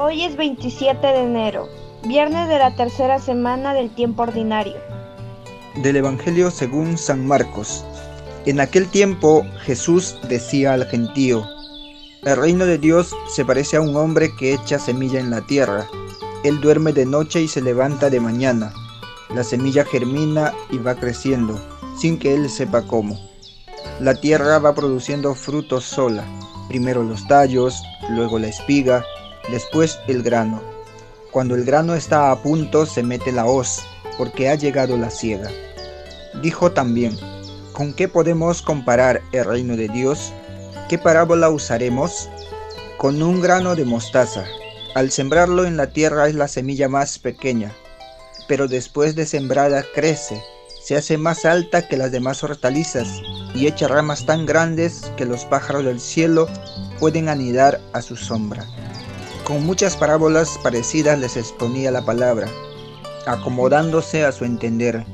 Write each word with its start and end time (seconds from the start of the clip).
Hoy 0.00 0.22
es 0.22 0.36
27 0.36 1.04
de 1.04 1.24
enero, 1.24 1.68
viernes 2.04 2.46
de 2.46 2.56
la 2.60 2.76
tercera 2.76 3.18
semana 3.18 3.74
del 3.74 3.90
tiempo 3.90 4.22
ordinario. 4.22 4.76
Del 5.82 5.96
Evangelio 5.96 6.52
según 6.52 6.96
San 6.96 7.26
Marcos. 7.26 7.84
En 8.46 8.60
aquel 8.60 8.86
tiempo 8.86 9.44
Jesús 9.62 10.16
decía 10.28 10.74
al 10.74 10.86
gentío, 10.86 11.44
El 12.22 12.36
reino 12.36 12.64
de 12.64 12.78
Dios 12.78 13.12
se 13.34 13.44
parece 13.44 13.76
a 13.76 13.80
un 13.80 13.96
hombre 13.96 14.30
que 14.38 14.54
echa 14.54 14.78
semilla 14.78 15.18
en 15.18 15.30
la 15.30 15.40
tierra. 15.40 15.88
Él 16.44 16.60
duerme 16.60 16.92
de 16.92 17.04
noche 17.04 17.42
y 17.42 17.48
se 17.48 17.60
levanta 17.60 18.08
de 18.08 18.20
mañana. 18.20 18.72
La 19.34 19.42
semilla 19.42 19.84
germina 19.84 20.54
y 20.70 20.78
va 20.78 20.94
creciendo, 20.94 21.60
sin 21.98 22.20
que 22.20 22.36
él 22.36 22.48
sepa 22.48 22.82
cómo. 22.82 23.18
La 23.98 24.14
tierra 24.14 24.60
va 24.60 24.76
produciendo 24.76 25.34
frutos 25.34 25.82
sola, 25.82 26.22
primero 26.68 27.02
los 27.02 27.26
tallos, 27.26 27.82
luego 28.10 28.38
la 28.38 28.46
espiga, 28.46 29.04
después 29.50 29.98
el 30.08 30.22
grano. 30.22 30.62
Cuando 31.30 31.54
el 31.54 31.64
grano 31.64 31.94
está 31.94 32.30
a 32.30 32.42
punto 32.42 32.86
se 32.86 33.02
mete 33.02 33.32
la 33.32 33.46
hoz, 33.46 33.82
porque 34.16 34.48
ha 34.48 34.54
llegado 34.54 34.96
la 34.96 35.10
siega. 35.10 35.50
Dijo 36.42 36.72
también, 36.72 37.16
¿con 37.72 37.92
qué 37.92 38.08
podemos 38.08 38.62
comparar 38.62 39.22
el 39.32 39.44
reino 39.44 39.76
de 39.76 39.88
Dios? 39.88 40.32
¿Qué 40.88 40.98
parábola 40.98 41.50
usaremos? 41.50 42.28
Con 42.96 43.22
un 43.22 43.40
grano 43.40 43.76
de 43.76 43.84
mostaza. 43.84 44.44
Al 44.94 45.10
sembrarlo 45.10 45.64
en 45.64 45.76
la 45.76 45.88
tierra 45.88 46.28
es 46.28 46.34
la 46.34 46.48
semilla 46.48 46.88
más 46.88 47.18
pequeña, 47.18 47.72
pero 48.48 48.66
después 48.66 49.14
de 49.14 49.26
sembrada 49.26 49.84
crece, 49.94 50.42
se 50.82 50.96
hace 50.96 51.18
más 51.18 51.44
alta 51.44 51.86
que 51.86 51.98
las 51.98 52.10
demás 52.10 52.42
hortalizas 52.42 53.08
y 53.54 53.66
echa 53.66 53.86
ramas 53.86 54.24
tan 54.24 54.46
grandes 54.46 55.12
que 55.16 55.26
los 55.26 55.44
pájaros 55.44 55.84
del 55.84 56.00
cielo 56.00 56.48
pueden 56.98 57.28
anidar 57.28 57.80
a 57.92 58.00
su 58.00 58.16
sombra. 58.16 58.66
Con 59.48 59.64
muchas 59.64 59.96
parábolas 59.96 60.58
parecidas 60.62 61.18
les 61.18 61.34
exponía 61.38 61.90
la 61.90 62.04
palabra, 62.04 62.48
acomodándose 63.26 64.22
a 64.22 64.30
su 64.30 64.44
entender. 64.44 65.06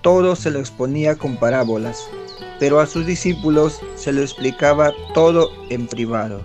Todo 0.00 0.34
se 0.34 0.50
lo 0.50 0.60
exponía 0.60 1.14
con 1.14 1.36
parábolas, 1.36 2.08
pero 2.58 2.80
a 2.80 2.86
sus 2.86 3.04
discípulos 3.04 3.82
se 3.94 4.14
lo 4.14 4.22
explicaba 4.22 4.92
todo 5.12 5.50
en 5.68 5.86
privado. 5.86 6.40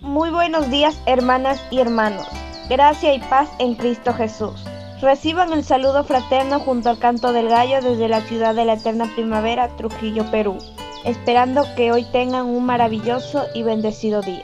Muy 0.00 0.30
buenos 0.30 0.68
días 0.68 1.00
hermanas 1.06 1.62
y 1.70 1.78
hermanos. 1.78 2.26
Gracia 2.68 3.14
y 3.14 3.20
paz 3.20 3.48
en 3.60 3.76
Cristo 3.76 4.12
Jesús. 4.12 4.64
Reciban 5.00 5.52
el 5.52 5.62
saludo 5.62 6.02
fraterno 6.02 6.58
junto 6.58 6.90
al 6.90 6.98
canto 6.98 7.32
del 7.32 7.50
gallo 7.50 7.80
desde 7.82 8.08
la 8.08 8.20
ciudad 8.20 8.56
de 8.56 8.64
la 8.64 8.72
eterna 8.72 9.08
primavera, 9.14 9.68
Trujillo, 9.76 10.28
Perú, 10.32 10.58
esperando 11.04 11.64
que 11.76 11.92
hoy 11.92 12.04
tengan 12.10 12.46
un 12.46 12.66
maravilloso 12.66 13.44
y 13.54 13.62
bendecido 13.62 14.22
día. 14.22 14.42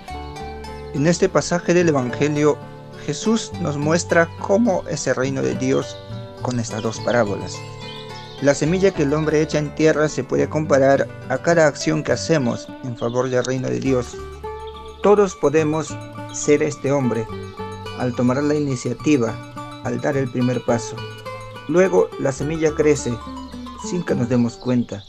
En 0.94 1.06
este 1.06 1.28
pasaje 1.28 1.75
del 1.75 1.91
Evangelio, 1.91 2.56
Jesús 3.05 3.53
nos 3.61 3.77
muestra 3.77 4.28
cómo 4.41 4.84
es 4.89 5.06
el 5.06 5.17
reino 5.17 5.42
de 5.42 5.55
Dios 5.55 5.97
con 6.41 6.58
estas 6.58 6.83
dos 6.83 6.98
parábolas. 7.00 7.56
La 8.41 8.55
semilla 8.55 8.92
que 8.92 9.03
el 9.03 9.12
hombre 9.12 9.42
echa 9.42 9.59
en 9.59 9.75
tierra 9.75 10.09
se 10.09 10.25
puede 10.25 10.48
comparar 10.48 11.06
a 11.28 11.39
cada 11.39 11.66
acción 11.66 12.03
que 12.03 12.12
hacemos 12.12 12.69
en 12.84 12.97
favor 12.97 13.28
del 13.28 13.44
reino 13.44 13.69
de 13.69 13.81
Dios. 13.81 14.16
Todos 15.03 15.34
podemos 15.34 15.94
ser 16.33 16.62
este 16.62 16.91
hombre 16.91 17.27
al 17.98 18.14
tomar 18.14 18.42
la 18.42 18.55
iniciativa, 18.55 19.83
al 19.84 20.00
dar 20.00 20.16
el 20.16 20.31
primer 20.31 20.64
paso. 20.64 20.97
Luego 21.69 22.09
la 22.19 22.33
semilla 22.33 22.75
crece 22.75 23.12
sin 23.91 24.03
que 24.05 24.14
nos 24.14 24.31
demos 24.31 24.56
cuenta. 24.56 25.05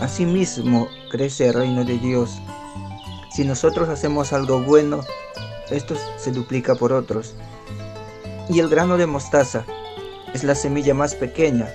Asimismo 0.00 0.88
crece 1.10 1.48
el 1.48 1.54
reino 1.54 1.84
de 1.84 1.98
Dios 1.98 2.40
si 3.34 3.44
nosotros 3.44 3.88
hacemos 3.88 4.32
algo 4.32 4.60
bueno, 4.60 5.00
esto 5.68 5.96
se 6.18 6.30
duplica 6.30 6.76
por 6.76 6.92
otros. 6.92 7.34
Y 8.48 8.60
el 8.60 8.68
grano 8.68 8.96
de 8.96 9.06
mostaza 9.06 9.64
es 10.32 10.44
la 10.44 10.54
semilla 10.54 10.94
más 10.94 11.16
pequeña, 11.16 11.68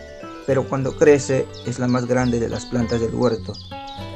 pero 0.47 0.69
cuando 0.69 0.95
crece 0.95 1.45
es 1.65 1.77
la 1.77 1.87
más 1.87 2.05
grande 2.05 2.39
de 2.39 2.47
las 2.47 2.65
plantas 2.65 3.01
del 3.01 3.13
huerto. 3.13 3.51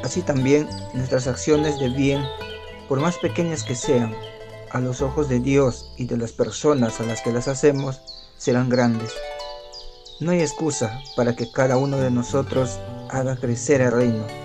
Así 0.05 0.21
también 0.21 0.69
nuestras 0.93 1.27
acciones 1.27 1.77
de 1.79 1.89
bien, 1.89 2.23
por 2.87 3.01
más 3.01 3.17
pequeñas 3.17 3.63
que 3.63 3.75
sean, 3.75 4.15
a 4.71 4.79
los 4.79 5.01
ojos 5.01 5.27
de 5.27 5.41
Dios 5.41 5.91
y 5.97 6.05
de 6.05 6.15
las 6.15 6.31
personas 6.31 7.01
a 7.01 7.03
las 7.03 7.21
que 7.21 7.33
las 7.33 7.49
hacemos, 7.49 7.99
serán 8.37 8.69
grandes. 8.69 9.11
No 10.21 10.31
hay 10.31 10.39
excusa 10.39 10.97
para 11.17 11.35
que 11.35 11.51
cada 11.51 11.75
uno 11.75 11.97
de 11.97 12.09
nosotros 12.09 12.79
haga 13.09 13.35
crecer 13.35 13.81
el 13.81 13.91
reino 13.91 14.42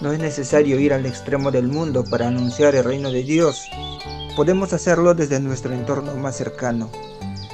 no 0.00 0.12
es 0.12 0.18
necesario 0.18 0.80
ir 0.80 0.92
al 0.92 1.04
extremo 1.04 1.50
del 1.50 1.68
mundo 1.68 2.04
para 2.10 2.28
anunciar 2.28 2.74
el 2.74 2.84
reino 2.84 3.10
de 3.10 3.22
Dios. 3.22 3.68
Podemos 4.34 4.72
hacerlo 4.72 5.14
desde 5.14 5.40
nuestro 5.40 5.74
entorno 5.74 6.14
más 6.14 6.36
cercano, 6.36 6.90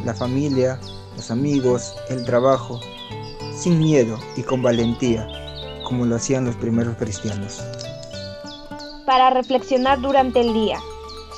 la 0.05 0.15
familia, 0.15 0.79
los 1.17 1.31
amigos, 1.31 1.95
el 2.09 2.25
trabajo, 2.25 2.81
sin 3.57 3.79
miedo 3.79 4.19
y 4.37 4.43
con 4.43 4.63
valentía, 4.63 5.27
como 5.85 6.05
lo 6.05 6.17
hacían 6.17 6.45
los 6.45 6.57
primeros 6.57 6.97
cristianos. 6.97 7.63
Para 9.07 9.31
reflexionar 9.31 10.01
durante 10.01 10.41
el 10.41 10.53
día, 10.53 10.79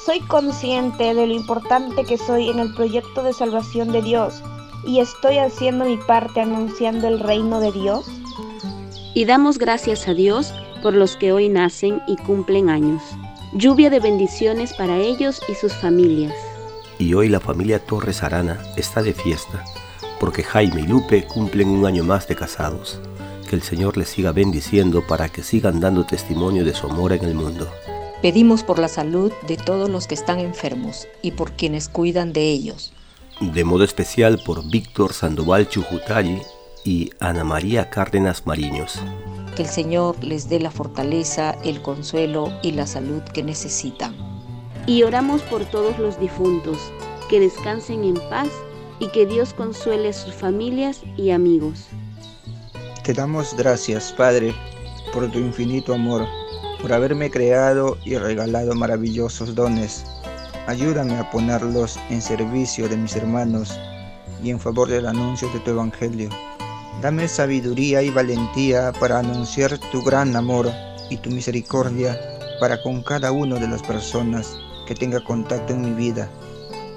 soy 0.04 0.20
consciente 0.20 1.14
de 1.14 1.26
lo 1.26 1.34
importante 1.34 2.04
que 2.04 2.18
soy 2.18 2.50
en 2.50 2.58
el 2.58 2.74
proyecto 2.74 3.22
de 3.22 3.32
salvación 3.32 3.92
de 3.92 4.02
Dios 4.02 4.42
y 4.86 5.00
estoy 5.00 5.38
haciendo 5.38 5.84
mi 5.84 5.96
parte 5.96 6.40
anunciando 6.40 7.08
el 7.08 7.20
reino 7.20 7.60
de 7.60 7.72
Dios. 7.72 8.06
Y 9.14 9.24
damos 9.24 9.58
gracias 9.58 10.06
a 10.06 10.14
Dios 10.14 10.52
por 10.82 10.94
los 10.94 11.16
que 11.16 11.32
hoy 11.32 11.48
nacen 11.48 12.00
y 12.06 12.16
cumplen 12.16 12.70
años. 12.70 13.02
Lluvia 13.52 13.90
de 13.90 14.00
bendiciones 14.00 14.74
para 14.74 14.98
ellos 14.98 15.40
y 15.48 15.54
sus 15.54 15.72
familias. 15.72 16.34
Y 16.98 17.14
hoy 17.14 17.28
la 17.28 17.40
familia 17.40 17.78
Torres 17.78 18.22
Arana 18.22 18.60
está 18.76 19.02
de 19.02 19.14
fiesta, 19.14 19.64
porque 20.20 20.42
Jaime 20.42 20.82
y 20.82 20.86
Lupe 20.86 21.26
cumplen 21.26 21.68
un 21.68 21.86
año 21.86 22.04
más 22.04 22.28
de 22.28 22.36
casados. 22.36 23.00
Que 23.48 23.56
el 23.56 23.62
Señor 23.62 23.96
les 23.96 24.08
siga 24.08 24.32
bendiciendo 24.32 25.06
para 25.06 25.28
que 25.28 25.42
sigan 25.42 25.80
dando 25.80 26.04
testimonio 26.04 26.64
de 26.64 26.74
su 26.74 26.86
amor 26.86 27.12
en 27.12 27.24
el 27.24 27.34
mundo. 27.34 27.70
Pedimos 28.20 28.64
por 28.64 28.78
la 28.78 28.88
salud 28.88 29.32
de 29.46 29.56
todos 29.56 29.88
los 29.88 30.06
que 30.06 30.14
están 30.14 30.40
enfermos 30.40 31.06
y 31.22 31.32
por 31.32 31.52
quienes 31.52 31.88
cuidan 31.88 32.32
de 32.32 32.50
ellos. 32.50 32.92
De 33.40 33.64
modo 33.64 33.84
especial 33.84 34.40
por 34.44 34.68
Víctor 34.68 35.12
Sandoval 35.12 35.68
Chujutayi 35.68 36.42
y 36.84 37.10
Ana 37.20 37.44
María 37.44 37.88
Cárdenas 37.88 38.44
Mariños 38.44 39.00
que 39.58 39.64
el 39.64 39.68
Señor 39.68 40.22
les 40.22 40.48
dé 40.48 40.60
la 40.60 40.70
fortaleza, 40.70 41.50
el 41.64 41.82
consuelo 41.82 42.52
y 42.62 42.70
la 42.70 42.86
salud 42.86 43.22
que 43.34 43.42
necesitan. 43.42 44.14
Y 44.86 45.02
oramos 45.02 45.42
por 45.42 45.64
todos 45.64 45.98
los 45.98 46.20
difuntos, 46.20 46.78
que 47.28 47.40
descansen 47.40 48.04
en 48.04 48.14
paz 48.30 48.46
y 49.00 49.08
que 49.08 49.26
Dios 49.26 49.54
consuele 49.54 50.10
a 50.10 50.12
sus 50.12 50.32
familias 50.32 51.02
y 51.16 51.32
amigos. 51.32 51.88
Te 53.02 53.12
damos 53.12 53.52
gracias, 53.56 54.12
Padre, 54.12 54.54
por 55.12 55.28
tu 55.32 55.40
infinito 55.40 55.92
amor, 55.92 56.24
por 56.80 56.92
haberme 56.92 57.28
creado 57.28 57.98
y 58.04 58.16
regalado 58.16 58.76
maravillosos 58.76 59.56
dones. 59.56 60.04
Ayúdame 60.68 61.16
a 61.16 61.28
ponerlos 61.32 61.98
en 62.10 62.22
servicio 62.22 62.88
de 62.88 62.96
mis 62.96 63.16
hermanos 63.16 63.76
y 64.40 64.50
en 64.50 64.60
favor 64.60 64.88
del 64.88 65.08
anuncio 65.08 65.50
de 65.52 65.58
tu 65.58 65.72
Evangelio. 65.72 66.28
Dame 67.00 67.28
sabiduría 67.28 68.02
y 68.02 68.10
valentía 68.10 68.92
para 68.98 69.20
anunciar 69.20 69.78
tu 69.92 70.02
gran 70.02 70.34
amor 70.34 70.70
y 71.10 71.16
tu 71.16 71.30
misericordia 71.30 72.18
para 72.60 72.82
con 72.82 73.02
cada 73.02 73.30
una 73.32 73.56
de 73.56 73.68
las 73.68 73.82
personas 73.82 74.58
que 74.86 74.94
tenga 74.94 75.20
contacto 75.20 75.72
en 75.72 75.82
mi 75.82 75.90
vida. 75.90 76.28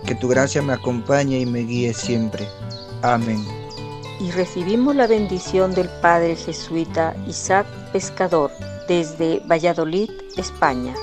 Que 0.06 0.16
tu 0.16 0.28
gracia 0.28 0.62
me 0.62 0.74
acompañe 0.74 1.40
y 1.40 1.46
me 1.46 1.60
guíe 1.60 1.94
siempre. 1.94 2.48
Amén. 3.04 3.46
Y 4.20 4.32
recibimos 4.32 4.96
la 4.96 5.08
bendición 5.08 5.74
del 5.74 5.90
Padre 6.02 6.36
Jesuita 6.36 7.16
Isaac 7.28 7.66
Pescador 7.92 8.52
desde 8.88 9.40
Valladolid, 9.48 10.10
España. 10.38 10.94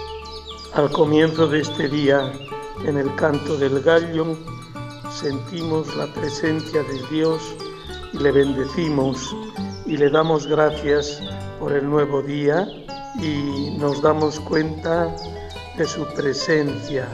Al 0.74 0.90
comienzo 0.90 1.48
de 1.48 1.60
este 1.60 1.88
día, 1.88 2.32
en 2.84 2.96
el 2.96 3.14
canto 3.16 3.56
del 3.56 3.80
gallo, 3.82 4.36
sentimos 5.10 5.94
la 5.96 6.06
presencia 6.14 6.82
de 6.82 7.02
Dios 7.10 7.40
y 8.12 8.18
le 8.18 8.32
bendecimos 8.32 9.34
y 9.86 9.96
le 9.96 10.10
damos 10.10 10.46
gracias 10.46 11.22
por 11.58 11.72
el 11.72 11.88
nuevo 11.88 12.22
día 12.22 12.66
y 13.20 13.76
nos 13.78 14.02
damos 14.02 14.38
cuenta 14.40 15.14
de 15.76 15.86
su 15.86 16.06
presencia 16.14 17.08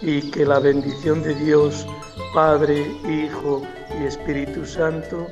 y 0.00 0.30
que 0.30 0.44
la 0.44 0.58
bendición 0.58 1.22
de 1.22 1.34
Dios, 1.34 1.86
Padre, 2.34 2.80
Hijo 3.08 3.62
y 4.00 4.04
Espíritu 4.04 4.66
Santo, 4.66 5.28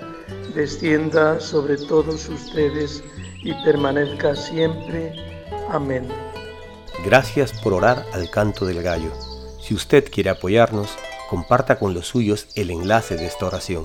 descienda 0.54 1.40
sobre 1.40 1.76
todos 1.76 2.28
ustedes 2.28 3.02
y 3.42 3.52
permanezca 3.64 4.34
siempre. 4.36 5.14
Amén. 5.70 6.08
Gracias 7.04 7.52
por 7.62 7.72
orar 7.72 8.04
al 8.12 8.30
canto 8.30 8.66
del 8.66 8.82
gallo. 8.82 9.10
Si 9.60 9.74
usted 9.74 10.10
quiere 10.10 10.30
apoyarnos, 10.30 10.90
comparta 11.28 11.78
con 11.78 11.94
los 11.94 12.08
suyos 12.08 12.48
el 12.54 12.70
enlace 12.70 13.16
de 13.16 13.26
esta 13.26 13.46
oración. 13.46 13.84